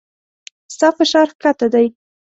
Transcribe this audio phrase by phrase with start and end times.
[0.73, 1.87] ستا فشار کښته دی